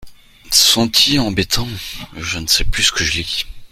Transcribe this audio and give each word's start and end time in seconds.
Sont-y 0.49 1.19
embêtants! 1.19 1.67
je 2.17 2.39
ne 2.39 2.47
sais 2.47 2.63
plus 2.63 2.81
ce 2.81 2.91
que 2.91 3.03
je 3.03 3.19
lis… 3.21 3.45